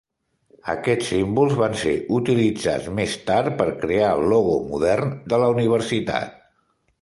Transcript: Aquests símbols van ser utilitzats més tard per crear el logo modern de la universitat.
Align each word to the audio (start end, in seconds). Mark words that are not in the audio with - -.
Aquests 0.71 1.09
símbols 1.09 1.51
van 1.59 1.75
ser 1.81 1.93
utilitzats 2.19 2.87
més 3.01 3.13
tard 3.29 3.53
per 3.61 3.67
crear 3.85 4.09
el 4.15 4.25
logo 4.33 4.57
modern 4.73 5.13
de 5.35 5.41
la 5.45 5.53
universitat. 5.59 6.35